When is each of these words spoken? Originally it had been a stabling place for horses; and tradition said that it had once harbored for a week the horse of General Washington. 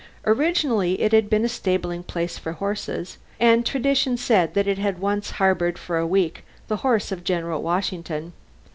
Originally 0.25 0.99
it 0.99 1.11
had 1.13 1.29
been 1.29 1.45
a 1.45 1.47
stabling 1.47 2.01
place 2.01 2.35
for 2.35 2.53
horses; 2.53 3.19
and 3.39 3.63
tradition 3.63 4.17
said 4.17 4.55
that 4.55 4.65
it 4.65 4.79
had 4.79 4.97
once 4.97 5.29
harbored 5.37 5.77
for 5.77 5.99
a 5.99 6.07
week 6.07 6.43
the 6.67 6.77
horse 6.77 7.11
of 7.11 7.23
General 7.23 7.61
Washington. 7.61 8.33